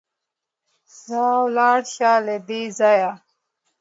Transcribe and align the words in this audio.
ځه 1.01 1.23
ولاړ 1.41 1.79
شه 1.93 2.11
له 2.25 2.35
دې 2.47 2.61
ځايه! 2.77 3.11